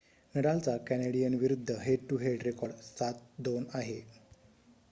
नडालचा 0.35 0.75
Canadian 0.87 1.33
विरुद्ध 1.39 1.75
head 1.81 1.99
to 2.09 2.17
head 2.17 2.43
record 2.43 2.73
7-2 2.91 3.63
आहे 3.73 3.99